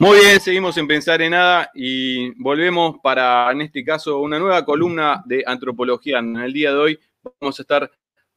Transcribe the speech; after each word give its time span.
Muy 0.00 0.20
bien, 0.20 0.40
seguimos 0.40 0.76
en 0.78 0.86
Pensar 0.86 1.22
en 1.22 1.32
Nada 1.32 1.70
y 1.74 2.30
volvemos 2.40 2.96
para, 3.02 3.50
en 3.50 3.62
este 3.62 3.84
caso, 3.84 4.20
una 4.20 4.38
nueva 4.38 4.64
columna 4.64 5.22
de 5.26 5.42
antropología. 5.46 6.18
En 6.18 6.36
el 6.36 6.52
día 6.52 6.70
de 6.72 6.78
hoy 6.78 7.00
vamos 7.40 7.58
a 7.58 7.62
estar 7.62 7.90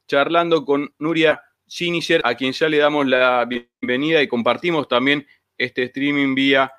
charlando 0.08 0.66
con 0.66 0.94
Nuria 1.00 1.42
Schiniger, 1.68 2.22
a 2.24 2.36
quien 2.36 2.52
ya 2.52 2.68
le 2.68 2.78
damos 2.78 3.08
la 3.08 3.46
bienvenida 3.46 4.22
y 4.22 4.28
compartimos 4.28 4.88
también 4.88 5.26
este 5.58 5.84
streaming 5.84 6.36
vía 6.36 6.72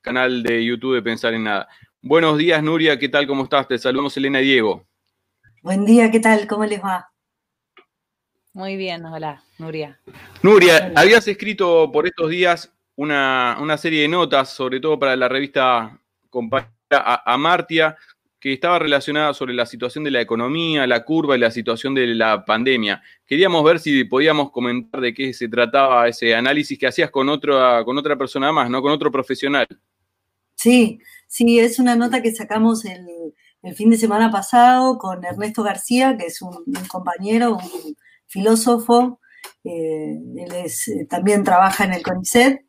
canal 0.00 0.42
de 0.42 0.64
YouTube 0.64 0.94
de 0.94 1.02
Pensar 1.02 1.34
en 1.34 1.44
Nada. 1.44 1.68
Buenos 2.00 2.38
días, 2.38 2.62
Nuria, 2.62 2.98
¿qué 2.98 3.08
tal? 3.08 3.26
¿Cómo 3.26 3.44
estás? 3.44 3.68
Te 3.68 3.78
saludamos 3.78 4.16
Elena 4.16 4.40
y 4.40 4.44
Diego. 4.44 4.86
Buen 5.62 5.84
día, 5.84 6.10
¿qué 6.10 6.18
tal? 6.18 6.48
¿Cómo 6.48 6.64
les 6.64 6.82
va? 6.82 7.11
Muy 8.54 8.76
bien, 8.76 9.04
hola, 9.06 9.42
Nuria. 9.58 9.98
Nuria, 10.42 10.92
habías 10.94 11.26
escrito 11.26 11.90
por 11.90 12.06
estos 12.06 12.28
días 12.28 12.70
una, 12.96 13.76
serie 13.78 14.02
de 14.02 14.08
notas, 14.08 14.50
sobre 14.50 14.78
todo 14.78 14.98
para 14.98 15.16
la 15.16 15.28
revista 15.28 15.98
compañera 16.28 17.22
Amartia, 17.24 17.96
que 18.38 18.52
estaba 18.52 18.78
relacionada 18.78 19.32
sobre 19.32 19.54
la 19.54 19.64
situación 19.64 20.04
de 20.04 20.10
la 20.10 20.20
economía, 20.20 20.86
la 20.86 21.04
curva 21.04 21.36
y 21.36 21.40
la 21.40 21.50
situación 21.50 21.94
de 21.94 22.08
la 22.08 22.44
pandemia. 22.44 23.02
Queríamos 23.24 23.64
ver 23.64 23.78
si 23.78 24.04
podíamos 24.04 24.50
comentar 24.50 25.00
de 25.00 25.14
qué 25.14 25.32
se 25.32 25.48
trataba 25.48 26.08
ese 26.08 26.34
análisis 26.34 26.78
que 26.78 26.88
hacías 26.88 27.10
con, 27.10 27.30
otra 27.30 27.82
con 27.84 27.96
otra 27.96 28.16
persona 28.16 28.52
más, 28.52 28.68
¿no? 28.68 28.82
Con 28.82 28.92
otro 28.92 29.10
profesional. 29.10 29.66
Sí, 30.56 30.98
sí, 31.26 31.58
es 31.58 31.78
una 31.78 31.96
nota 31.96 32.20
que 32.20 32.32
sacamos 32.34 32.84
el, 32.84 33.06
fin 33.74 33.90
de 33.90 33.96
semana 33.96 34.30
pasado 34.30 34.98
con 34.98 35.24
Ernesto 35.24 35.62
García, 35.62 36.16
que 36.18 36.26
es 36.26 36.42
un, 36.42 36.64
compañero, 36.88 37.56
un 37.56 37.96
filósofo, 38.32 39.20
eh, 39.64 40.18
él 40.36 40.54
es, 40.64 40.88
eh, 40.88 41.06
también 41.08 41.44
trabaja 41.44 41.84
en 41.84 41.92
el 41.94 42.02
CONICET, 42.02 42.60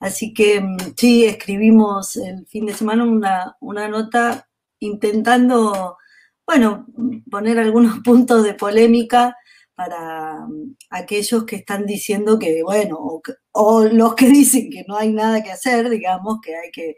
así 0.00 0.32
que 0.34 0.60
mm, 0.60 0.76
sí, 0.96 1.24
escribimos 1.24 2.16
el 2.16 2.46
fin 2.46 2.66
de 2.66 2.74
semana 2.74 3.04
una, 3.04 3.56
una 3.60 3.88
nota 3.88 4.48
intentando, 4.78 5.96
bueno, 6.46 6.86
poner 7.30 7.58
algunos 7.58 7.98
puntos 8.04 8.44
de 8.44 8.54
polémica 8.54 9.36
para 9.74 10.46
mm, 10.46 10.76
aquellos 10.90 11.44
que 11.44 11.56
están 11.56 11.86
diciendo 11.86 12.38
que, 12.38 12.62
bueno, 12.62 12.98
o, 13.52 13.84
los 13.84 14.14
que 14.14 14.28
dicen 14.30 14.70
que 14.70 14.84
no 14.88 14.96
hay 14.96 15.12
nada 15.12 15.42
que 15.42 15.52
hacer, 15.52 15.88
digamos, 15.90 16.40
que 16.42 16.56
hay 16.56 16.70
que, 16.72 16.96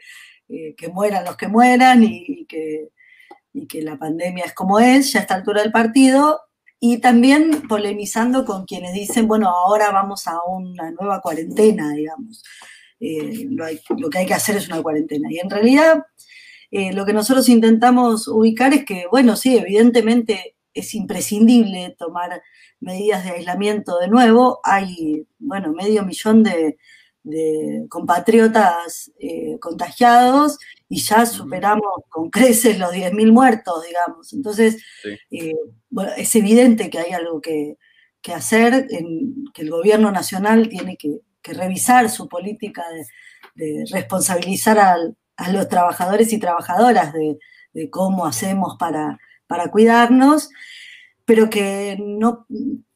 eh, 0.49 0.75
que 0.77 0.89
mueran 0.89 1.25
los 1.25 1.37
que 1.37 1.49
mueran 1.49 2.03
y, 2.05 2.47
que, 2.47 2.89
y 3.53 3.67
que 3.67 3.83
la 3.83 3.99
pandemia 3.99 4.45
es 4.45 4.55
como 4.55 4.79
es, 4.81 5.13
ya 5.13 5.21
a 5.21 5.23
esta 5.23 5.35
altura 5.35 5.63
del 5.63 5.73
partido, 5.73 6.41
y 6.81 6.99
también 6.99 7.67
polemizando 7.69 8.45
con 8.45 8.65
quienes 8.65 8.93
dicen, 8.93 9.27
bueno, 9.27 9.49
ahora 9.49 9.91
vamos 9.91 10.27
a 10.29 10.39
una 10.47 10.91
nueva 10.93 11.21
cuarentena, 11.21 11.93
digamos. 11.93 12.43
Eh, 13.01 13.47
lo, 13.51 14.11
que 14.11 14.19
hay 14.19 14.27
que 14.27 14.35
hacer 14.35 14.57
es 14.57 14.69
una 14.69 14.83
cuarentena. 14.83 15.29
Y 15.31 15.39
en 15.39 15.51
realidad 15.51 16.05
eh, 16.71 16.93
lo 16.93 17.05
que 17.05 17.13
nosotros 17.13 17.49
intentamos 17.49 18.29
ubicar 18.29 18.75
es 18.75 18.85
que, 18.85 19.07
bueno, 19.11 19.37
sí, 19.37 19.57
evidentemente 19.57 20.57
es 20.75 20.95
imprescindible 20.95 21.97
tomar 21.99 22.43
medidas 22.81 23.25
de 23.25 23.31
aislamiento 23.31 23.99
de 23.99 24.09
nuevo. 24.09 24.61
Hay, 24.63 25.27
bueno, 25.39 25.73
medio 25.73 26.05
millón 26.05 26.45
de, 26.45 26.79
compatriotas 27.91 29.13
eh, 29.21 29.59
contagiados 29.61 30.59
y 30.89 31.01
ya 31.01 31.27
superamos 31.27 32.05
con 32.09 32.31
creces 32.31 32.79
los 32.79 32.93
10.000 32.93 33.33
muertos, 33.33 33.85
digamos. 33.87 34.33
Entonces, 34.33 34.83
eh, 35.31 35.55
bueno, 35.91 36.13
es 36.17 36.35
evidente 36.35 36.91
que 36.91 36.99
hay 36.99 37.13
algo 37.13 37.41
que, 37.41 37.77
hacer, 38.35 38.87
en, 38.91 39.47
que 39.55 39.63
el 39.63 39.71
gobierno 39.71 40.11
nacional 40.13 40.69
tiene 40.69 40.97
que, 40.97 41.21
revisar 41.51 42.11
su 42.11 42.29
política 42.29 42.85
de 43.55 43.83
responsabilizar 43.91 44.79
a 44.79 45.51
los 45.51 45.67
trabajadores 45.71 46.31
y 46.35 46.39
trabajadoras 46.39 47.15
de, 47.15 47.39
cómo 47.89 48.27
hacemos 48.27 48.77
para, 48.79 49.19
para, 49.47 49.71
cuidarnos, 49.71 50.51
pero 51.29 51.51
que 51.51 51.99
no, 52.01 52.47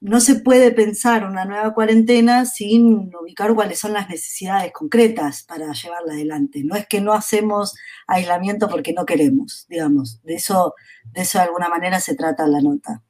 no 0.00 0.20
se 0.22 0.36
puede 0.36 0.72
pensar 0.72 1.26
una 1.26 1.44
nueva 1.44 1.74
cuarentena 1.74 2.46
sin 2.46 3.14
ubicar 3.14 3.54
cuáles 3.54 3.78
son 3.78 3.92
las 3.92 4.08
necesidades 4.08 4.72
concretas 4.72 5.42
para 5.42 5.70
llevarla 5.74 6.14
adelante. 6.14 6.64
No 6.64 6.74
es 6.74 6.86
que 6.86 7.02
no 7.02 7.12
hacemos 7.12 7.74
aislamiento 8.06 8.70
porque 8.70 8.94
no 8.94 9.04
queremos, 9.04 9.66
digamos. 9.68 10.22
De 10.22 10.36
eso, 10.36 10.72
de 11.12 11.20
eso 11.20 11.40
de 11.40 11.44
alguna 11.44 11.68
manera 11.68 12.00
se 12.00 12.14
trata 12.14 12.46
la 12.46 12.62
nota. 12.62 13.02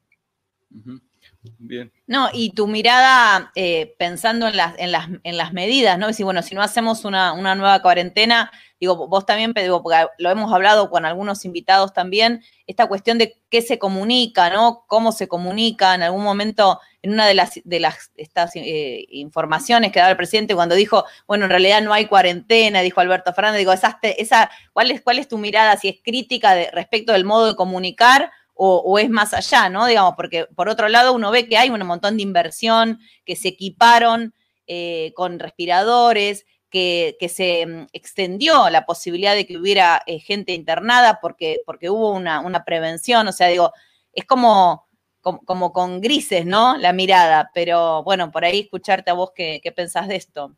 Bien. 1.57 1.91
No, 2.07 2.29
y 2.31 2.51
tu 2.51 2.67
mirada 2.67 3.51
eh, 3.55 3.95
pensando 3.99 4.47
en 4.47 4.55
las, 4.55 4.77
en, 4.77 4.91
las, 4.91 5.09
en 5.23 5.37
las 5.37 5.51
medidas, 5.51 5.97
¿no? 5.97 6.07
Decir, 6.07 6.23
bueno, 6.23 6.41
si 6.41 6.55
no 6.55 6.61
hacemos 6.61 7.03
una, 7.03 7.33
una 7.33 7.53
nueva 7.55 7.81
cuarentena, 7.81 8.49
digo, 8.79 9.07
vos 9.07 9.25
también, 9.25 9.53
digo, 9.53 9.83
porque 9.83 10.05
lo 10.19 10.29
hemos 10.29 10.53
hablado 10.53 10.89
con 10.89 11.05
algunos 11.05 11.43
invitados 11.43 11.93
también, 11.93 12.43
esta 12.65 12.87
cuestión 12.87 13.17
de 13.17 13.37
qué 13.49 13.61
se 13.61 13.77
comunica, 13.77 14.49
¿no? 14.49 14.85
Cómo 14.87 15.11
se 15.11 15.27
comunica. 15.27 15.95
En 15.95 16.03
algún 16.03 16.23
momento, 16.23 16.79
en 17.01 17.11
una 17.11 17.27
de 17.27 17.33
las, 17.33 17.59
de 17.63 17.79
las 17.79 18.11
estas 18.15 18.55
eh, 18.55 19.05
informaciones 19.09 19.91
que 19.91 19.99
daba 19.99 20.11
el 20.11 20.17
presidente 20.17 20.55
cuando 20.55 20.75
dijo, 20.75 21.03
bueno, 21.27 21.45
en 21.45 21.51
realidad 21.51 21.81
no 21.81 21.93
hay 21.93 22.05
cuarentena, 22.05 22.81
dijo 22.81 23.01
Alberto 23.01 23.33
Fernández, 23.33 23.59
digo, 23.59 23.73
esa, 23.73 23.99
esa, 24.01 24.49
¿cuál, 24.71 24.91
es, 24.91 25.01
¿cuál 25.01 25.19
es 25.19 25.27
tu 25.27 25.37
mirada? 25.37 25.75
Si 25.75 25.89
es 25.89 25.97
crítica 26.01 26.55
respecto 26.71 27.11
del 27.11 27.25
modo 27.25 27.47
de 27.47 27.55
comunicar 27.55 28.31
o, 28.55 28.99
es 28.99 29.09
más 29.09 29.33
allá, 29.33 29.69
¿no? 29.69 29.85
Digamos, 29.87 30.13
porque 30.15 30.45
por 30.55 30.69
otro 30.69 30.87
lado 30.87 31.13
uno 31.13 31.31
ve 31.31 31.47
que 31.47 31.57
hay 31.57 31.69
un 31.69 31.85
montón 31.85 32.17
de 32.17 32.23
inversión, 32.23 32.99
que 33.25 33.35
se 33.35 33.49
equiparon 33.49 34.33
eh, 34.67 35.11
con 35.15 35.39
respiradores, 35.39 36.45
que, 36.69 37.15
se 37.29 37.65
mm, 37.65 37.87
extendió 37.93 38.69
la 38.69 38.85
posibilidad 38.85 39.35
de 39.35 39.45
que 39.45 39.57
hubiera 39.57 40.01
eh, 40.05 40.19
gente 40.19 40.53
internada 40.53 41.19
porque, 41.21 41.59
porque 41.65 41.89
hubo 41.89 42.11
una, 42.11 42.63
prevención, 42.65 43.27
o 43.27 43.31
sea, 43.31 43.47
digo, 43.47 43.71
es 44.13 44.25
como, 44.25 44.87
como, 45.21 45.71
con 45.71 46.01
grises, 46.01 46.45
¿no? 46.45 46.77
La 46.77 46.93
mirada, 46.93 47.51
pero 47.53 48.03
bueno, 48.03 48.31
por 48.31 48.45
ahí 48.45 48.61
escucharte 48.61 49.11
a 49.11 49.13
vos 49.13 49.31
qué, 49.35 49.61
pensás 49.75 50.07
de 50.07 50.15
esto. 50.15 50.55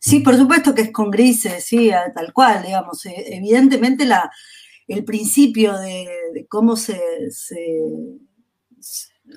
Sí, 0.00 0.20
por 0.20 0.36
supuesto 0.36 0.74
que 0.74 0.82
es 0.82 0.92
con 0.92 1.10
grises, 1.10 1.64
sí, 1.64 1.90
tal 2.14 2.32
cual, 2.32 2.62
digamos. 2.62 3.04
Eh, 3.06 3.36
evidentemente 3.36 4.04
la, 4.06 4.30
el 4.88 5.04
principio 5.04 5.76
de, 5.78 6.46
cómo 6.48 6.76
se, 6.76 7.00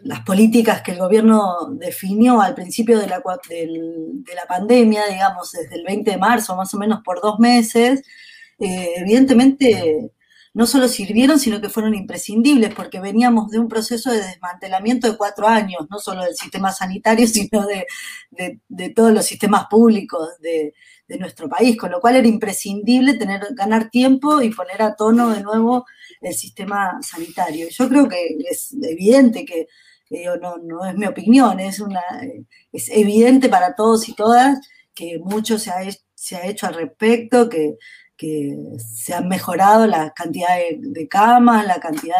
las 0.04 0.22
políticas 0.22 0.82
que 0.82 0.92
el 0.92 1.00
gobierno 1.00 1.70
definió 1.72 2.42
al 2.42 2.56
principio 2.56 3.00
de 3.00 3.08
la, 3.08 3.22
de 3.50 4.36
la 4.36 4.46
pandemia, 4.48 5.08
digamos, 5.08 5.52
desde 5.52 5.76
el 5.76 5.84
20 5.84 6.12
de 6.12 6.18
marzo, 6.18 6.56
más 6.56 6.74
o 6.74 6.78
menos 6.78 7.02
por 7.04 7.22
dos 7.22 7.40
meses, 7.40 8.04
eh, 8.60 8.94
evidentemente 8.98 10.12
no 10.54 10.66
solo 10.66 10.88
sirvieron, 10.88 11.40
sino 11.40 11.62
que 11.62 11.70
fueron 11.70 11.94
imprescindibles, 11.94 12.74
porque 12.74 13.00
veníamos 13.00 13.52
de 13.52 13.60
un 13.60 13.68
proceso 13.68 14.12
de 14.12 14.24
desmantelamiento 14.24 15.10
de 15.10 15.18
cuatro 15.18 15.48
años, 15.48 15.88
no 15.90 16.00
solo 16.00 16.24
del 16.24 16.36
sistema 16.36 16.72
sanitario, 16.72 17.28
sino 17.28 17.66
de, 17.68 18.92
todos 18.94 19.14
los 19.14 19.26
sistemas 19.26 19.68
públicos 19.70 20.30
de, 20.40 20.74
nuestro 21.20 21.50
país, 21.50 21.76
con 21.76 21.90
lo 21.90 22.00
cual 22.00 22.18
era 22.18 22.28
imprescindible 22.28 23.16
tener, 23.16 23.42
ganar 23.56 23.90
tiempo 23.90 24.44
y 24.44 24.52
poner 24.54 24.84
a 24.84 24.96
tono 24.96 25.32
de 25.32 25.42
nuevo 25.42 25.86
el 26.22 26.36
sistema 26.36 27.00
sanitario. 27.02 27.68
Yo 27.72 27.90
creo 27.90 28.08
que 28.08 28.38
es 28.48 28.76
evidente 28.80 29.44
que, 29.44 29.68
no, 30.40 30.58
no, 30.58 30.86
es 30.86 30.96
mi 30.96 31.08
opinión, 31.08 31.60
es, 31.60 31.80
una, 31.80 32.04
es 32.72 32.90
evidente 32.90 33.50
para 33.50 33.74
todos 33.74 34.08
y 34.08 34.14
todas 34.14 34.60
que 34.94 35.18
mucho 35.18 35.58
se 35.58 35.72
ha, 35.72 35.80
se 36.14 36.36
ha 36.36 36.46
hecho 36.46 36.68
al 36.68 36.76
respecto, 36.76 37.50
que 37.50 37.78
que 38.20 38.54
se 38.78 39.14
han 39.14 39.30
mejorado 39.30 39.88
la 39.88 40.12
cantidad 40.12 40.50
de, 40.78 41.08
camas, 41.08 41.66
la 41.66 41.80
cantidad 41.80 42.18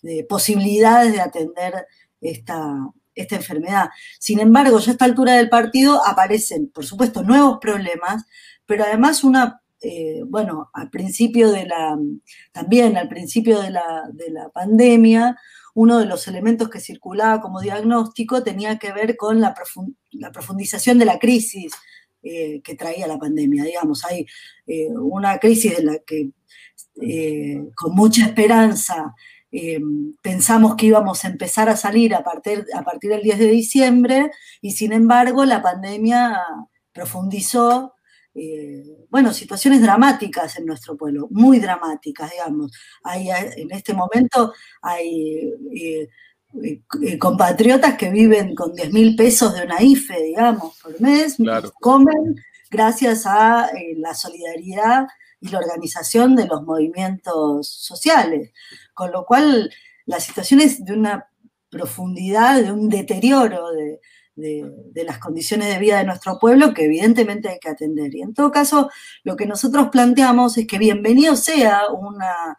de, 0.00 0.24
posibilidades 0.28 1.12
de 1.12 1.20
atender 1.20 1.86
esta, 2.20 2.72
esta 3.16 3.34
enfermedad. 3.34 3.88
Sin 4.20 4.38
embargo, 4.38 4.78
ya 4.78 4.90
a 4.90 4.92
esta 4.92 5.06
altura 5.06 5.32
del 5.32 5.48
partido 5.48 6.00
aparecen, 6.06 6.68
por 6.68 6.86
supuesto, 6.86 7.24
nuevos 7.24 7.58
problemas, 7.60 8.24
pero 8.64 8.84
además 8.84 9.24
una, 9.24 9.60
eh, 9.80 10.22
bueno, 10.24 10.70
al 10.72 10.88
principio 10.88 11.50
de 11.50 11.66
la, 11.66 11.98
también 12.52 12.96
al 12.96 13.08
principio 13.08 13.60
de 13.60 13.70
la, 13.70 14.04
de 14.12 14.30
la 14.30 14.50
pandemia, 14.50 15.36
uno 15.74 15.98
de 15.98 16.06
los 16.06 16.28
elementos 16.28 16.68
que 16.68 16.78
circulaba 16.78 17.40
como 17.40 17.60
diagnóstico 17.60 18.44
tenía 18.44 18.78
que 18.78 18.92
ver 18.92 19.16
con 19.16 19.40
la, 19.40 19.52
la 20.12 20.30
profundización 20.30 21.00
de 21.00 21.06
la 21.06 21.18
crisis 21.18 21.72
eh, 22.26 22.62
que 22.62 22.74
traía 22.74 23.06
la 23.06 23.18
pandemia. 23.18 23.64
Digamos, 23.64 24.02
hay 24.06 24.26
eh, 24.66 24.88
una 24.88 25.38
crisis 25.38 25.78
en 25.78 25.86
la 25.86 25.98
que 25.98 26.30
eh, 27.02 27.62
con 27.76 27.94
mucha 27.94 28.24
esperanza 28.24 29.14
pensamos 30.20 30.74
que 30.74 30.86
íbamos 30.86 31.24
a 31.24 31.28
empezar 31.28 31.68
a 31.68 31.76
salir 31.76 32.12
a 32.12 32.24
partir, 32.24 32.66
a 32.74 32.82
partir 32.82 33.10
del 33.10 33.22
10 33.22 33.38
de 33.38 33.46
diciembre 33.46 34.30
y 34.60 34.72
sin 34.72 34.92
embargo 34.92 35.44
la 35.44 35.62
pandemia 35.62 36.40
profundizó 36.92 37.94
bueno, 39.10 39.32
situaciones 39.32 39.80
dramáticas 39.80 40.58
en 40.58 40.66
nuestro 40.66 40.96
pueblo, 40.96 41.28
muy 41.30 41.60
dramáticas, 41.60 42.32
digamos. 42.32 42.72
Hay, 43.04 43.28
en 43.30 43.70
este 43.70 43.94
momento 43.94 44.52
hay 44.82 45.52
compatriotas 47.18 47.96
que 47.96 48.10
viven 48.10 48.54
con 48.54 48.74
10 48.74 48.92
mil 48.92 49.16
pesos 49.16 49.54
de 49.54 49.64
una 49.64 49.82
IFE, 49.82 50.22
digamos, 50.22 50.78
por 50.80 51.00
mes, 51.00 51.36
comen 51.80 52.36
gracias 52.70 53.26
a 53.26 53.70
la 53.96 54.14
solidaridad 54.14 55.06
y 55.40 55.48
la 55.48 55.58
organización 55.58 56.34
de 56.36 56.46
los 56.46 56.62
movimientos 56.62 57.68
sociales. 57.68 58.52
Con 58.94 59.12
lo 59.12 59.24
cual, 59.24 59.70
la 60.06 60.20
situación 60.20 60.60
es 60.60 60.84
de 60.84 60.92
una 60.92 61.28
profundidad, 61.70 62.62
de 62.62 62.72
un 62.72 62.88
deterioro 62.88 63.70
de, 63.72 64.00
las 65.04 65.18
condiciones 65.18 65.68
de 65.68 65.78
vida 65.78 65.98
de 65.98 66.04
nuestro 66.04 66.38
pueblo 66.38 66.72
que 66.72 66.84
evidentemente 66.84 67.48
hay 67.48 67.58
que 67.58 67.68
atender. 67.68 68.14
Y 68.14 68.22
en 68.22 68.34
todo 68.34 68.50
caso, 68.50 68.90
lo 69.22 69.36
que 69.36 69.46
nosotros 69.46 69.88
planteamos 69.90 70.56
es 70.56 70.66
que 70.66 70.78
bienvenido 70.78 71.36
sea 71.36 71.82
una, 71.88 72.56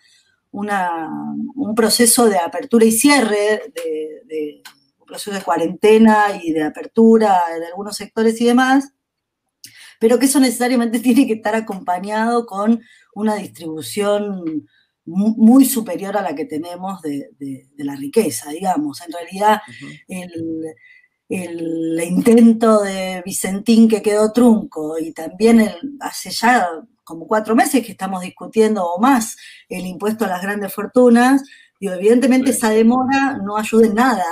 un 0.56 1.76
proceso 1.76 2.30
de 2.30 2.38
apertura 2.38 2.86
y 2.86 2.92
cierre, 2.92 3.72
de, 3.74 4.62
un 4.98 5.06
proceso 5.06 5.32
de 5.32 5.44
cuarentena 5.44 6.40
y 6.42 6.52
de 6.52 6.64
apertura 6.64 7.42
de 7.60 7.68
algunos 7.68 7.96
sectores 7.98 8.40
y 8.42 8.46
demás, 8.46 8.94
pero 10.00 10.18
que 10.18 10.26
eso 10.26 10.40
necesariamente 10.40 11.00
tiene 11.02 11.28
que 11.28 11.34
estar 11.34 11.56
acompañado 11.56 12.46
con 12.46 12.82
una 13.14 13.36
distribución 13.36 14.68
muy 15.06 15.66
superior 15.66 16.18
a 16.18 16.22
la 16.24 16.34
que 16.34 16.46
tenemos 16.46 17.00
de, 17.02 17.30
la 17.78 17.96
riqueza, 17.96 18.50
digamos. 18.50 19.02
En 19.02 19.12
realidad, 19.12 19.62
el, 20.08 22.02
intento 22.04 22.82
de 22.82 23.22
Vicentín 23.24 23.88
que 23.88 24.02
quedó 24.02 24.32
trunco 24.32 24.98
y 24.98 25.12
también 25.12 25.62
el, 25.62 25.98
hace 26.00 26.32
ya 26.32 26.68
como 27.06 27.28
cuatro 27.28 27.56
meses 27.56 27.86
que 27.86 27.94
estamos 27.94 28.22
discutiendo 28.22 28.84
o 28.84 29.00
más 29.00 29.38
el 29.70 29.86
impuesto 29.86 30.26
a 30.26 30.28
las 30.28 30.42
grandes 30.42 30.74
fortunas, 30.74 31.44
y 31.80 31.88
evidentemente 31.88 32.52
esa 32.52 32.70
demora 32.70 33.38
no 33.44 33.58
ayuda 33.58 33.86
en 33.86 33.96
nada, 33.96 34.26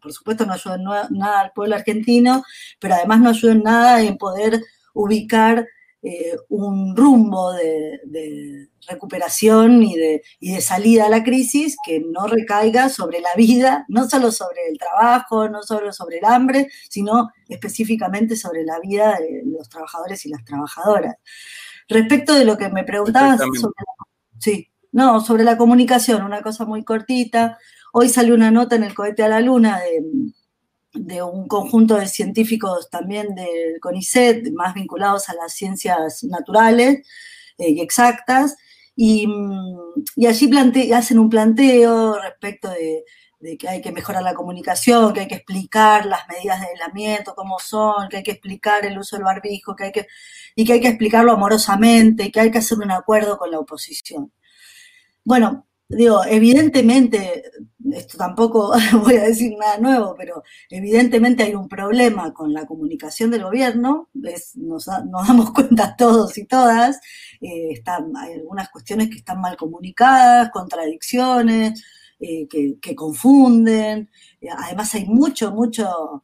por 0.00 0.12
supuesto 0.12 0.44
no 0.44 0.52
ayuda 0.52 0.76
en 0.76 1.18
nada 1.18 1.40
al 1.40 1.52
pueblo 1.52 1.76
argentino, 1.76 2.44
pero 2.78 2.94
además 2.94 3.20
no 3.20 3.30
ayuda 3.30 3.52
en 3.52 3.62
nada 3.62 4.02
en 4.02 4.18
poder 4.18 4.60
ubicar 4.92 5.66
eh, 6.02 6.36
un 6.48 6.96
rumbo 6.96 7.52
de, 7.52 8.68
recuperación 8.88 9.82
y 9.82 9.94
de, 9.94 10.22
y 10.40 10.54
de, 10.54 10.60
salida 10.62 11.06
a 11.06 11.10
la 11.10 11.22
crisis 11.22 11.76
que 11.84 12.00
no 12.00 12.26
recaiga 12.26 12.88
sobre 12.88 13.20
la 13.20 13.34
vida, 13.36 13.84
no 13.88 14.08
solo 14.08 14.32
sobre 14.32 14.68
el 14.68 14.78
trabajo, 14.78 15.48
no 15.48 15.62
solo 15.62 15.92
sobre 15.92 16.18
el 16.18 16.24
hambre, 16.24 16.68
sino 16.88 17.30
específicamente 17.48 18.36
sobre 18.36 18.64
la 18.64 18.80
vida 18.80 19.18
de 19.18 19.42
los 19.44 19.68
trabajadores 19.68 20.24
y 20.24 20.30
las 20.30 20.44
trabajadoras. 20.44 21.16
Respecto 21.88 22.34
de 22.34 22.46
lo 22.46 22.56
que 22.56 22.70
me 22.70 22.84
preguntabas 22.84 23.38
sobre 23.38 23.74
sí, 24.38 24.70
no, 24.92 25.20
sobre 25.20 25.44
la 25.44 25.56
comunicación, 25.56 26.22
una 26.22 26.42
cosa 26.42 26.64
muy 26.64 26.82
cortita. 26.82 27.58
Hoy 27.92 28.08
salió 28.08 28.34
una 28.34 28.50
nota 28.50 28.76
en 28.76 28.84
el 28.84 28.94
cohete 28.94 29.22
a 29.22 29.28
la 29.28 29.40
luna 29.40 29.80
de 29.80 30.02
de 30.92 31.22
un 31.22 31.46
conjunto 31.48 31.96
de 31.96 32.08
científicos 32.08 32.90
también 32.90 33.34
del 33.34 33.80
CONICET, 33.80 34.52
más 34.52 34.74
vinculados 34.74 35.28
a 35.28 35.34
las 35.34 35.52
ciencias 35.54 36.24
naturales 36.24 37.06
eh, 37.58 37.70
y 37.70 37.80
exactas, 37.80 38.56
y, 38.96 39.26
allí 40.26 40.92
hacen 40.92 41.18
un 41.18 41.30
planteo 41.30 42.20
respecto 42.20 42.68
de, 42.70 43.04
que 43.58 43.68
hay 43.68 43.80
que 43.80 43.92
mejorar 43.92 44.22
la 44.22 44.34
comunicación, 44.34 45.14
que 45.14 45.20
hay 45.20 45.28
que 45.28 45.36
explicar 45.36 46.04
las 46.04 46.28
medidas 46.28 46.60
de 46.60 46.66
aislamiento, 46.66 47.34
cómo 47.34 47.58
son, 47.58 48.08
que 48.10 48.18
hay 48.18 48.22
que 48.22 48.32
explicar 48.32 48.84
el 48.84 48.98
uso 48.98 49.16
del 49.16 49.24
barbijo, 49.24 49.74
que 49.74 49.84
hay 49.84 49.92
que, 49.92 50.06
y 50.54 50.64
que 50.66 50.74
hay 50.74 50.80
que 50.80 50.88
explicarlo 50.88 51.32
amorosamente, 51.32 52.30
que 52.30 52.40
hay 52.40 52.50
que 52.50 52.58
hacer 52.58 52.78
un 52.78 52.90
acuerdo 52.90 53.38
con 53.38 53.50
la 53.50 53.58
oposición. 53.58 54.32
Bueno, 55.24 55.66
digo, 55.90 56.24
evidentemente, 56.24 57.50
esto 57.92 58.16
tampoco 58.16 58.72
voy 59.02 59.16
a 59.16 59.24
decir 59.24 59.54
nada 59.58 59.78
nuevo, 59.78 60.14
pero 60.16 60.42
evidentemente 60.70 61.42
hay 61.42 61.54
un 61.54 61.68
problema 61.68 62.32
con 62.32 62.52
la 62.52 62.66
comunicación 62.66 63.30
del 63.30 63.42
gobierno, 63.42 64.08
nos, 64.54 64.86
damos 64.86 65.50
cuenta 65.54 65.96
todos 65.96 66.38
y 66.38 66.46
todas, 66.46 67.00
eh, 67.40 67.72
están, 67.72 68.16
hay 68.16 68.34
algunas 68.34 68.70
cuestiones 68.70 69.08
que 69.08 69.16
están 69.16 69.40
mal 69.40 69.56
comunicadas, 69.56 70.50
contradicciones, 70.50 71.84
eh, 72.20 72.46
que, 72.48 72.94
confunden, 72.94 74.10
eh, 74.40 74.48
además 74.56 74.94
hay 74.94 75.06
mucho, 75.06 75.52
mucho... 75.52 76.22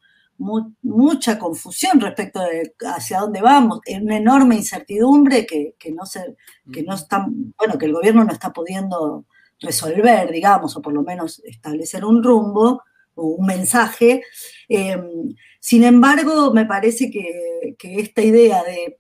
mucha 0.83 1.39
confusión 1.39 1.99
respecto 2.01 2.41
de 2.41 2.75
hacia 2.87 3.21
dónde 3.21 3.41
vamos, 3.41 3.81
una 4.03 4.17
enorme 4.19 4.57
incertidumbre 4.57 5.47
que, 5.47 5.75
no 5.93 6.05
se, 6.05 6.37
que 6.73 6.83
no 6.83 6.95
está, 6.95 7.27
bueno, 7.59 7.79
que 7.79 7.87
el 7.87 7.95
gobierno 7.95 8.23
no 8.25 8.33
está 8.33 8.53
pudiendo 8.53 9.25
resolver, 9.61 10.31
digamos, 10.31 10.77
o 10.77 10.83
por 10.83 10.93
lo 10.93 11.03
menos 11.03 11.43
establecer 11.45 12.05
un 12.05 12.23
rumbo 12.23 12.83
o 13.15 13.27
un 13.27 13.47
mensaje. 13.47 14.23
Em, 14.69 15.35
sin 15.61 15.85
embargo, 15.85 16.53
me 16.53 16.67
parece 16.67 17.11
que, 17.11 17.75
esta 17.81 18.23
idea 18.23 18.63
de 18.65 18.99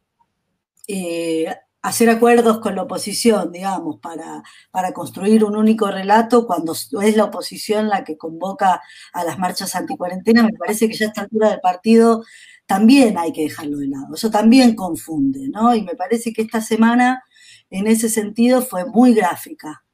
eh, 0.89 1.55
hacer 1.83 2.11
acuerdos 2.11 2.59
con 2.61 2.75
la 2.75 2.83
oposición, 2.83 3.53
digamos, 3.53 4.01
para, 4.01 4.43
para, 4.73 4.93
construir 4.93 5.45
un 5.45 5.57
único 5.57 5.91
relato 5.91 6.47
cuando 6.47 6.73
es 6.73 7.17
la 7.17 7.25
oposición 7.25 7.89
la 7.89 8.03
que 8.05 8.17
convoca 8.17 8.83
a 9.13 9.25
las 9.25 9.39
marchas 9.39 9.77
anticuarentena, 9.77 10.43
me 10.43 10.53
parece 10.53 10.89
que 10.89 10.97
ya 10.97 11.07
a 11.07 11.09
esta 11.09 11.21
altura 11.23 11.51
del 11.51 11.61
partido 11.61 12.25
también 12.67 13.17
hay 13.19 13.33
que 13.33 13.43
dejarlo 13.43 13.79
de 13.79 13.89
lado. 13.89 14.15
Eso 14.15 14.31
también 14.31 14.75
confunde, 14.75 15.49
¿no? 15.49 15.75
Y 15.75 15.83
me 15.83 15.95
parece 15.95 16.33
que 16.33 16.43
esta 16.43 16.61
semana, 16.61 17.23
en 17.71 17.87
ese 17.87 18.09
sentido, 18.09 18.63
fue 18.63 18.85
muy 18.87 19.15
gráfica. 19.15 19.86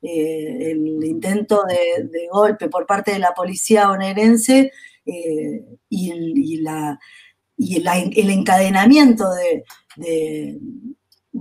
Eh, 0.00 0.70
el 0.70 1.04
intento 1.04 1.64
de, 1.64 2.28
golpe 2.30 2.68
por 2.68 2.86
parte 2.86 3.12
de 3.12 3.18
la 3.18 3.34
policía 3.34 3.88
bonaerense 3.88 4.70
eh, 5.04 5.64
y, 5.88 6.60
la, 6.60 6.98
y 7.56 7.76
el 7.76 8.30
encadenamiento 8.30 9.28
de, 9.34 9.64
de 9.96 10.58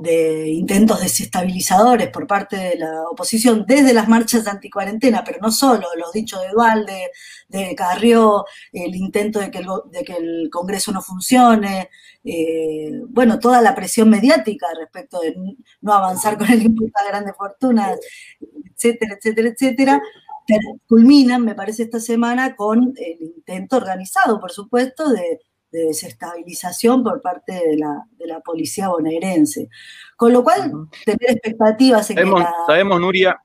intentos 0.04 1.02
desestabilizadores 1.02 2.10
por 2.10 2.28
parte 2.28 2.56
de 2.58 2.78
la 2.78 3.04
oposición 3.10 3.66
desde 3.68 3.94
las 3.94 4.08
marchas 4.08 4.46
de 4.46 4.52
anticuarentena, 4.52 5.24
pero 5.24 5.40
no 5.42 5.52
solo, 5.52 5.88
los 5.98 6.12
dichos 6.14 6.42
de 6.42 6.50
Dualde, 6.50 7.12
de 7.48 7.76
Carrió, 7.76 8.46
el 8.72 8.96
intento 8.96 9.40
de 9.40 9.50
que 9.50 9.60
el, 9.60 9.68
de 9.92 10.04
que 10.04 10.14
el 10.14 10.50
Congreso 10.52 10.92
no 10.92 11.02
funcione, 11.02 11.90
eh, 12.24 12.92
bueno, 13.10 13.40
toda 13.40 13.62
la 13.62 13.76
presión 13.76 14.10
mediática 14.10 14.68
respecto 14.78 15.20
de 15.20 15.36
no 15.82 15.94
avanzar 15.94 16.38
con 16.38 16.50
el 16.52 16.62
impuesto 16.62 17.00
a 17.00 17.08
grandes 17.08 17.36
fortunas, 17.38 17.98
etcétera, 18.76 19.16
etcétera, 19.16 19.50
etcétera, 19.50 20.02
culminan, 20.88 21.44
me 21.44 21.56
parece, 21.56 21.84
esta 21.84 22.00
semana 22.00 22.56
con 22.56 22.94
el 22.98 23.22
intento 23.22 23.78
organizado, 23.78 24.40
por 24.40 24.52
supuesto, 24.52 25.10
de 25.10 25.40
de 25.72 25.86
desestabilización 25.86 27.04
por 27.04 27.22
parte 27.22 27.54
de 27.54 27.78
la, 27.78 28.40
policía 28.42 28.90
bonaerense. 28.90 29.70
Con 30.16 30.34
lo 30.34 30.44
cual, 30.44 30.72
tener 31.06 31.32
expectativas 31.32 32.10
en 32.10 32.18
sabemos, 32.18 32.42
que 32.42 32.50
Sabemos, 32.68 33.00
Nuria. 33.00 33.42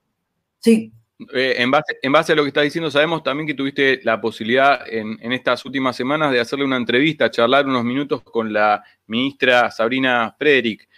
Sí. 0.60 0.92
Eh, 1.32 1.54
en, 1.58 1.70
base, 1.70 1.98
en 2.02 2.12
base 2.12 2.32
a 2.32 2.36
lo 2.36 2.42
que 2.42 2.48
estás 2.48 2.64
diciendo, 2.64 2.90
sabemos 2.90 3.22
también 3.22 3.46
que 3.46 3.54
tuviste 3.54 4.00
la 4.02 4.20
posibilidad 4.20 4.80
en, 4.88 5.32
estas 5.32 5.64
últimas 5.64 5.96
semanas 5.96 6.32
de 6.32 6.40
hacerle 6.40 6.64
una 6.64 6.76
entrevista, 6.76 7.30
charlar 7.30 7.66
unos 7.66 7.84
minutos 7.84 8.22
con 8.22 8.52
la 8.52 8.82
ministra 9.06 9.70
Sabrina 9.70 10.34
Frederick. 10.38 10.88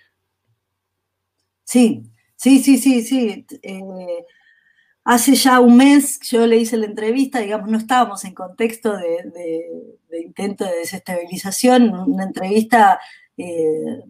Sí, 1.64 2.02
sí, 2.36 2.58
sí, 2.58 2.78
sí, 2.78 3.02
sí. 3.02 3.46
Eh, 3.62 4.24
Hace 5.04 5.34
ya 5.34 5.60
un 5.60 5.76
mes 5.76 6.18
yo 6.20 6.46
le 6.46 6.56
hice 6.56 6.78
la 6.78 6.86
entrevista, 6.86 7.40
digamos, 7.40 7.68
no 7.68 7.76
estábamos 7.76 8.24
en 8.24 8.32
contexto 8.32 8.96
de, 8.96 9.98
intento 10.18 10.64
de 10.64 10.78
desestabilización, 10.78 11.90
una 11.90 12.24
entrevista 12.24 12.98
eh, 13.36 14.00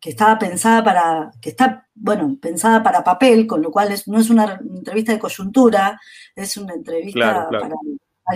que 0.00 0.10
estaba 0.10 0.38
pensada 0.38 0.84
para, 0.84 1.30
que 1.40 1.50
está, 1.50 1.88
bueno, 1.94 2.38
pensada 2.40 2.80
para 2.80 3.02
papel, 3.02 3.48
con 3.48 3.60
lo 3.60 3.72
cual 3.72 3.92
no 4.06 4.20
es 4.20 4.30
una 4.30 4.60
entrevista 4.60 5.12
de 5.12 5.18
coyuntura, 5.18 6.00
es 6.36 6.56
una 6.56 6.74
entrevista 6.74 7.48
Para, 7.50 7.74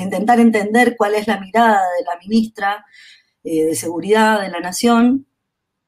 intentar 0.02 0.40
entender 0.40 0.96
cuál 0.96 1.14
es 1.14 1.28
la 1.28 1.38
mirada 1.38 1.80
de 1.96 2.04
la 2.04 2.18
ministra 2.18 2.84
eh, 3.44 3.66
de 3.66 3.74
Seguridad 3.76 4.40
de 4.40 4.48
la 4.48 4.58
Nación, 4.58 5.26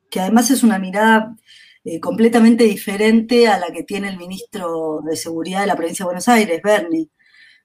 que 0.08 0.20
además 0.20 0.52
es 0.52 0.62
una 0.62 0.78
mirada 0.78 1.34
eh, 1.88 2.00
completamente 2.00 2.64
diferente 2.64 3.46
a 3.46 3.58
la 3.60 3.68
que 3.68 3.84
tiene 3.84 4.08
el 4.08 4.16
ministro 4.16 5.02
de 5.04 5.14
Seguridad 5.14 5.60
de 5.60 5.68
la 5.68 5.76
provincia 5.76 6.02
de 6.02 6.06
Buenos 6.08 6.28
Aires, 6.28 6.60
Berni. 6.60 7.08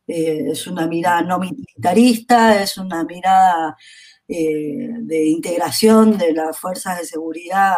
Eh, 0.06 0.52
es 0.52 0.68
una 0.68 0.86
mirada 0.88 1.24
no 1.24 1.40
militarista, 1.40 2.62
es 2.62 2.78
una 2.78 3.04
mirada 3.04 3.76
eh, 4.28 4.90
de 5.00 5.26
integración 5.26 6.20
de 6.20 6.34
las 6.34 6.60
fuerzas 6.60 7.00
de 7.00 7.06
seguridad 7.06 7.78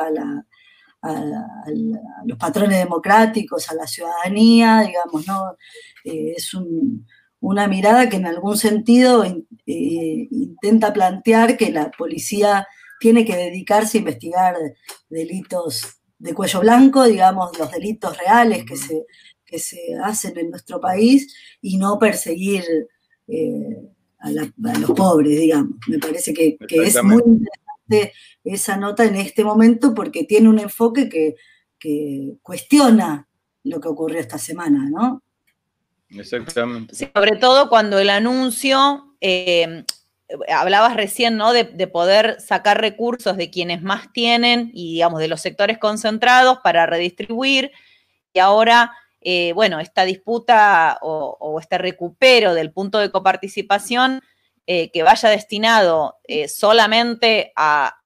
a, 1.02 1.66
los 2.26 2.38
patrones 2.38 2.78
democráticos, 2.78 3.70
a 3.70 3.76
la 3.76 3.88
ciudadanía, 3.88 4.82
digamos, 4.82 5.26
¿no? 5.28 5.58
es 6.04 6.52
una 7.40 7.68
mirada 7.68 8.10
que 8.10 8.18
en 8.18 8.26
algún 8.26 8.58
sentido 8.58 9.26
intenta 9.66 10.94
plantear 10.94 11.58
que 11.58 11.72
la 11.72 11.92
policía 11.92 12.68
tiene 13.00 13.26
que 13.26 13.36
dedicarse 13.36 13.98
a 13.98 14.00
investigar 14.00 14.56
delitos 15.10 16.03
de 16.24 16.34
cuello 16.34 16.62
blanco, 16.62 17.04
digamos, 17.04 17.58
los 17.60 17.70
delitos 17.70 18.18
reales 18.18 18.64
que 18.64 18.78
se, 18.78 19.06
que 19.46 19.60
se 19.60 19.78
hacen 20.02 20.38
en 20.38 20.52
nuestro 20.52 20.80
país 20.80 21.36
y 21.62 21.76
no 21.78 22.00
perseguir 22.00 22.64
eh, 23.28 23.90
a, 24.20 24.32
los 24.32 24.92
pobres, 24.92 25.38
digamos. 25.38 25.76
Me 25.90 26.00
parece 26.00 26.34
que, 26.34 26.58
es 26.70 27.04
muy 27.04 27.22
interesante 27.26 28.14
esa 28.46 28.78
nota 28.78 29.04
en 29.04 29.18
este 29.18 29.44
momento 29.44 29.94
porque 29.94 30.24
tiene 30.24 30.48
un 30.48 30.60
enfoque 30.60 31.10
que, 31.10 31.36
cuestiona 32.42 33.28
lo 33.66 33.82
que 33.82 33.90
ocurrió 33.90 34.20
esta 34.20 34.38
semana, 34.38 34.90
¿no? 34.90 35.22
Exactamente. 36.10 36.96
sobre 36.96 37.36
todo 37.36 37.68
cuando 37.68 38.00
el 38.00 38.10
anuncio, 38.10 39.18
eh, 39.20 39.84
hablabas 40.50 40.96
recién, 40.96 41.38
¿no? 41.38 41.54
De, 41.54 41.64
de, 41.64 41.88
poder 41.88 42.40
sacar 42.42 42.80
recursos 42.82 43.38
de 43.38 43.50
quienes 43.50 43.82
más 43.82 44.12
tienen 44.14 44.72
y, 44.74 44.94
digamos, 44.94 45.20
de 45.20 45.28
los 45.28 45.42
sectores 45.42 45.78
concentrados 45.78 46.60
para 46.64 46.86
redistribuir. 46.86 47.72
Y 48.34 48.40
ahora 48.40 48.94
eh, 49.26 49.54
bueno, 49.54 49.80
esta 49.80 50.04
disputa 50.04 50.98
o, 51.02 51.58
este 51.60 51.78
recupero 51.78 52.54
del 52.54 52.74
punto 52.74 53.00
de 53.00 53.10
coparticipación 53.10 54.22
eh, 54.68 54.92
que 54.92 55.04
vaya 55.04 55.30
destinado 55.30 56.18
eh, 56.26 56.48
solamente 56.48 57.54
a, 57.56 57.98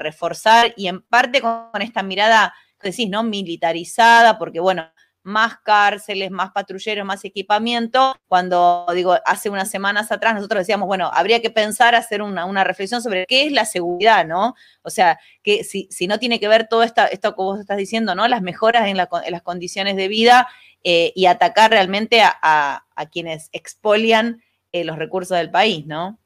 reforzar 0.00 0.74
y 0.76 0.88
en 0.88 1.00
parte 1.00 1.40
con, 1.40 1.80
esta 1.80 2.02
mirada, 2.02 2.52
decís, 2.82 3.08
¿no? 3.08 3.22
Militarizada, 3.22 4.38
porque 4.38 4.60
bueno, 4.60 4.92
más 5.26 5.58
cárceles, 5.58 6.30
más 6.30 6.52
patrulleros, 6.52 7.04
más 7.04 7.24
equipamiento. 7.24 8.14
Cuando, 8.28 8.86
digo, 8.94 9.16
hace 9.24 9.50
unas 9.50 9.68
semanas 9.68 10.12
atrás 10.12 10.34
nosotros 10.34 10.60
decíamos, 10.60 10.86
bueno, 10.86 11.10
habría 11.12 11.42
que 11.42 11.50
pensar, 11.50 11.96
hacer 11.96 12.22
una, 12.22 12.62
reflexión 12.62 13.02
sobre 13.02 13.26
qué 13.26 13.46
es 13.46 13.52
la 13.52 13.64
seguridad, 13.64 14.24
¿no? 14.24 14.54
O 14.82 14.90
sea, 14.90 15.18
que 15.42 15.64
si, 15.64 15.88
no 16.06 16.20
tiene 16.20 16.38
que 16.38 16.46
ver 16.46 16.68
todo 16.68 16.84
esta, 16.84 17.06
esto 17.06 17.34
que 17.34 17.42
vos 17.42 17.58
estás 17.58 17.76
diciendo, 17.76 18.14
¿no? 18.14 18.28
Las 18.28 18.40
mejoras 18.40 18.86
en, 18.86 18.96
las 18.96 19.42
condiciones 19.42 19.96
de 19.96 20.06
vida 20.06 20.46
eh, 20.84 21.12
y 21.16 21.26
atacar 21.26 21.72
realmente 21.72 22.22
a, 22.22 22.84
quienes 23.10 23.48
expolian 23.52 24.42
eh, 24.70 24.84
los 24.84 24.96
recursos 24.96 25.36
del 25.36 25.50
país, 25.50 25.86
¿no? 25.86 26.20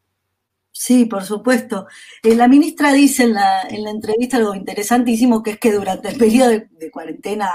Sí, 0.72 1.06
por 1.06 1.24
supuesto. 1.24 1.86
Eh, 2.22 2.34
la 2.34 2.48
ministra 2.48 2.92
dice 2.92 3.22
en 3.22 3.32
la, 3.32 3.62
en 3.62 3.82
la, 3.82 3.90
entrevista 3.90 4.36
algo 4.36 4.54
interesantísimo, 4.54 5.42
que 5.42 5.52
es 5.52 5.58
que 5.58 5.72
durante 5.72 6.10
el 6.10 6.18
periodo 6.18 6.50
de 6.50 6.90
cuarentena 6.90 7.50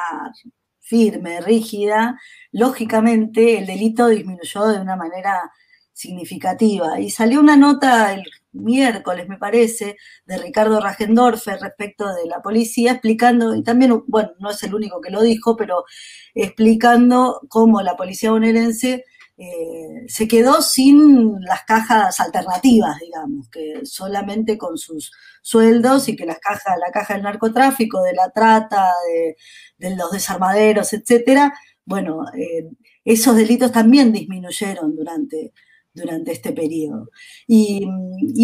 firme, 0.85 1.41
rígida, 1.41 2.19
lógicamente 2.51 3.57
el 3.57 3.65
delito 3.65 4.07
disminuyó 4.07 4.67
de 4.67 4.79
una 4.79 4.95
manera 4.95 5.51
significativa. 5.93 6.99
Y 6.99 7.09
salió 7.09 7.39
una 7.39 7.57
nota 7.57 8.13
el 8.13 8.23
miércoles, 8.51 9.27
me 9.27 9.37
parece, 9.37 9.97
de 10.25 10.37
Ricardo 10.37 10.79
Rajendorfer 10.79 11.59
respecto 11.59 12.13
de 12.13 12.27
la 12.27 12.41
policía, 12.41 12.93
explicando, 12.93 13.55
y 13.55 13.63
también, 13.63 14.03
bueno, 14.07 14.31
no 14.39 14.51
es 14.51 14.63
el 14.63 14.75
único 14.75 15.01
que 15.01 15.11
lo 15.11 15.21
dijo, 15.21 15.57
pero 15.57 15.85
explicando 16.35 17.41
cómo 17.49 17.81
la 17.81 17.97
policía 17.97 18.31
bonaerense 18.31 19.05
eh, 19.37 20.05
se 20.07 20.27
quedó 20.29 20.61
sin 20.61 21.41
las 21.41 21.63
cajas 21.65 22.19
alternativas, 22.21 22.99
digamos, 22.99 23.49
que 23.49 23.85
solamente 23.85 24.57
con 24.57 24.77
sus 24.77 25.11
sueldos 25.41 26.07
y 26.07 26.15
que 26.15 26.25
las 26.25 26.39
cajas, 26.39 26.77
la 26.79 26.91
caja 26.91 27.15
del 27.15 27.23
narcotráfico, 27.23 28.01
de 28.01 28.13
la 28.13 28.29
trata, 28.29 28.89
de, 29.77 29.95
los 29.95 30.11
desarmaderos, 30.11 30.93
etcétera, 30.93 31.53
bueno, 31.85 32.23
eh, 32.33 32.69
esos 33.03 33.35
delitos 33.35 33.71
también 33.73 34.13
disminuyeron 34.13 34.95
durante, 34.95 35.53
durante 35.93 36.31
este 36.31 36.53
periodo. 36.53 37.09
Y, 37.47 37.85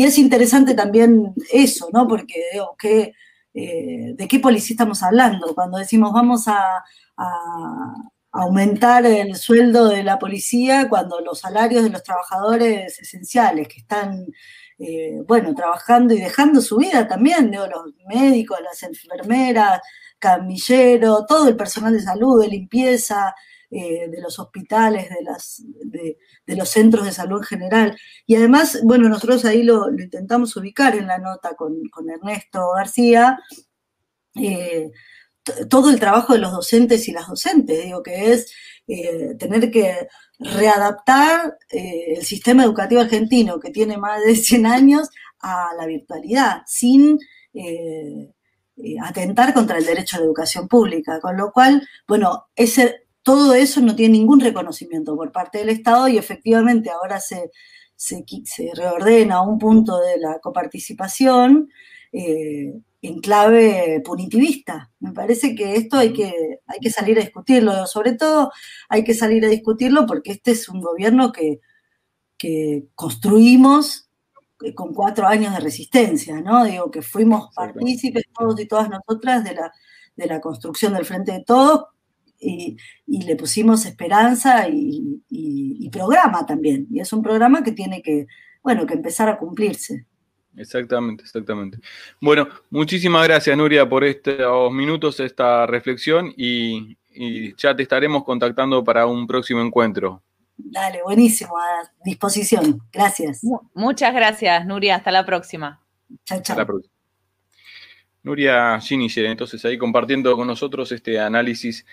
es 0.03 0.17
interesante 0.17 0.74
también 0.74 1.33
eso, 1.53 1.89
¿no? 1.93 2.07
Porque 2.07 2.36
que, 2.77 3.13
eh, 3.53 4.13
¿de 4.15 4.27
qué 4.27 4.39
policía 4.39 4.74
estamos 4.74 5.03
hablando? 5.03 5.55
Cuando 5.55 5.77
decimos 5.77 6.12
vamos 6.13 6.48
a 6.48 6.83
aumentar 8.31 9.05
el 9.05 9.35
sueldo 9.35 9.89
de 9.89 10.03
la 10.03 10.17
policía 10.17 10.88
cuando 10.89 11.19
los 11.19 11.39
salarios 11.39 11.83
de 11.83 11.89
los 11.89 12.03
trabajadores 12.03 13.00
esenciales 13.00 13.67
que 13.67 13.79
están, 13.79 14.25
eh, 14.79 15.21
bueno, 15.27 15.53
trabajando 15.53 16.13
y 16.13 16.19
dejando 16.19 16.61
su 16.61 16.77
vida 16.77 17.07
también, 17.07 17.51
los 17.51 17.93
médicos, 18.07 18.59
las 18.63 18.83
enfermeras, 18.83 19.81
camilleros, 20.19 21.25
todo 21.27 21.47
el 21.50 21.55
personal 21.55 21.93
de 21.93 22.01
salud, 22.01 22.41
de 22.41 22.47
limpieza, 22.47 23.33
eh, 23.73 24.09
de 24.09 24.21
los 24.21 24.38
hospitales, 24.38 25.07
de, 25.85 26.17
los 26.55 26.69
centros 26.69 27.05
de 27.05 27.13
salud 27.13 27.38
en 27.39 27.43
general. 27.43 27.97
Y 28.25 28.35
además, 28.35 28.79
bueno, 28.83 29.07
nosotros 29.07 29.45
ahí 29.45 29.63
lo, 29.63 29.89
intentamos 29.89 30.55
ubicar 30.57 30.95
en 30.95 31.07
la 31.07 31.17
nota 31.17 31.55
con, 31.55 31.81
Ernesto 32.09 32.71
García. 32.75 33.39
Eh, 34.35 34.91
todo 35.69 35.89
el 35.89 36.00
trabajo 36.00 36.33
de 36.33 36.39
los 36.39 36.51
docentes 36.51 37.07
y 37.07 37.12
las 37.12 37.27
docentes, 37.27 37.83
digo 37.83 38.03
que 38.03 38.31
es 38.31 38.53
eh, 38.88 39.36
tener 39.39 39.71
que 39.71 40.07
readaptar 40.39 41.57
eh, 41.69 42.15
el 42.17 42.25
sistema 42.25 42.63
educativo 42.63 43.01
argentino, 43.01 43.60
que 43.60 43.71
tiene 43.71 43.98
más 43.98 44.24
de 44.24 44.36
100 44.36 44.65
años, 44.65 45.10
a 45.39 45.69
la 45.77 45.88
virtualidad, 45.88 46.62
sin 46.67 47.17
eh, 47.53 48.31
atentar 49.01 49.53
contra 49.53 49.77
el 49.77 49.86
derecho 49.86 50.17
a 50.17 50.19
la 50.19 50.25
educación 50.25 50.67
pública. 50.67 51.19
Con 51.19 51.38
lo 51.38 51.51
cual, 51.51 51.88
bueno, 52.07 52.48
ese, 52.55 53.07
todo 53.24 53.53
eso 53.53 53.81
no 53.81 53.95
tiene 53.95 54.17
ningún 54.19 54.39
reconocimiento 54.39 55.15
por 55.15 55.31
parte 55.31 55.60
del 55.60 55.69
Estado 55.69 56.07
y 56.07 56.17
efectivamente 56.17 56.89
ahora 56.91 57.19
se, 57.19 57.51
se, 57.95 58.24
se 58.45 58.71
reordena 58.75 59.41
un 59.41 59.57
punto 59.57 60.00
de 60.00 60.17
la 60.19 60.39
coparticipación 60.39 61.69
en 62.11 63.19
clave 63.19 64.01
punitivista. 64.05 64.91
Me 64.99 65.11
parece 65.11 65.55
que 65.55 65.75
esto 65.75 65.97
hay 65.97 66.13
que, 66.13 66.59
hay 66.67 66.79
que 66.79 66.89
salir 66.89 67.17
a 67.17 67.21
discutirlo, 67.21 67.87
sobre 67.87 68.13
todo 68.13 68.51
hay 68.89 69.03
que 69.03 69.13
salir 69.13 69.45
a 69.45 69.49
discutirlo 69.49 70.05
porque 70.05 70.31
este 70.31 70.51
es 70.51 70.69
un 70.69 70.81
gobierno 70.81 71.31
que, 71.31 71.59
construimos 72.95 74.09
con 74.75 74.95
cuatro 74.95 75.27
años 75.27 75.53
de 75.53 75.59
resistencia, 75.59 76.41
¿no? 76.41 76.63
Digo 76.65 76.89
que 76.89 77.03
fuimos 77.03 77.53
partícipes 77.53 78.23
todos 78.35 78.59
y 78.59 78.67
todas 78.67 78.89
nosotras 78.89 79.43
de 79.43 79.53
la, 79.53 79.71
de 80.15 80.25
la 80.25 80.41
construcción 80.41 80.93
del 80.93 81.05
Frente 81.05 81.33
de 81.33 81.43
Todos 81.43 81.85
y, 82.39 82.77
le 83.05 83.35
pusimos 83.35 83.85
esperanza 83.85 84.67
y, 84.67 85.23
y, 85.29 85.89
programa 85.91 86.45
también. 86.45 86.87
Y 86.89 86.99
es 86.99 87.13
un 87.13 87.21
programa 87.21 87.63
que 87.63 87.73
tiene 87.73 88.01
que, 88.01 88.25
bueno, 88.63 88.87
que 88.87 88.95
empezar 88.95 89.29
a 89.29 89.37
cumplirse. 89.37 90.07
Exactamente, 90.58 91.24
exactamente. 91.24 91.79
Bueno, 92.20 92.48
muchísimas 92.70 93.27
gracias 93.27 93.58
Nuria 93.58 93.88
por 93.88 94.03
estos 94.03 94.72
minutos, 94.72 95.20
esta 95.20 95.65
reflexión 95.65 96.34
y, 96.36 96.98
ya 97.58 97.75
te 97.75 97.84
estaremos 97.84 98.24
contactando 98.24 98.84
para 98.84 99.05
un 99.05 99.27
próximo 99.27 99.62
encuentro. 99.62 100.24
Dale, 100.55 101.01
buenísimo, 101.03 101.58
a 101.58 101.91
disposición. 102.05 102.81
Gracias. 102.91 103.41
Muchas 103.74 104.13
gracias, 104.13 104.65
Nuria. 104.65 104.96
Hasta 104.96 105.12
la 105.12 105.25
próxima. 105.25 105.81
Chao, 106.24 106.41
chao. 106.41 106.53
Hasta 106.53 106.55
la 106.55 106.65
próxima. 106.65 106.93
Nuria 108.24 108.79
Giniger, 108.79 109.25
entonces 109.25 109.63
ahí 109.65 109.77
compartiendo 109.77 110.36
con 110.38 110.48
nosotros 110.48 110.91
este 110.91 111.20
análisis 111.20 111.86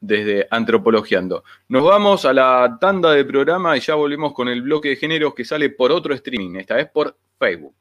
desde 0.00 0.46
Antropologiando. 0.50 1.44
Nos 1.68 1.84
vamos 1.84 2.24
a 2.24 2.32
la 2.32 2.78
tanda 2.80 3.12
de 3.12 3.24
programa 3.24 3.76
y 3.76 3.80
ya 3.80 3.94
volvemos 3.94 4.32
con 4.32 4.48
el 4.48 4.62
bloque 4.62 4.90
de 4.90 4.96
géneros 4.96 5.34
que 5.34 5.44
sale 5.44 5.70
por 5.70 5.92
otro 5.92 6.14
streaming, 6.14 6.56
esta 6.56 6.74
vez 6.76 6.88
por 6.88 7.16
Facebook. 7.38 7.74